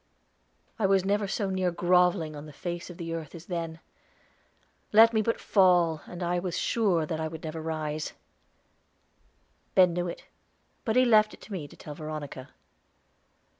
I 0.79 0.87
was 0.87 1.05
never 1.05 1.27
so 1.27 1.51
near 1.51 1.69
groveling 1.69 2.35
on 2.35 2.47
the 2.47 2.51
face 2.51 2.89
of 2.89 2.97
the 2.97 3.13
earth 3.13 3.35
as 3.35 3.45
then; 3.45 3.79
let 4.91 5.13
me 5.13 5.21
but 5.21 5.39
fall, 5.39 6.01
and 6.07 6.23
I 6.23 6.39
was 6.39 6.57
sure 6.57 7.05
that 7.05 7.19
I 7.21 7.25
never 7.27 7.39
should 7.59 7.65
rise. 7.65 8.13
Ben 9.75 9.93
knew 9.93 10.07
it, 10.07 10.23
but 10.85 10.95
left 10.97 11.35
it 11.35 11.41
to 11.41 11.51
me 11.51 11.67
to 11.67 11.77
tell 11.77 11.93
Veronica. 11.93 12.49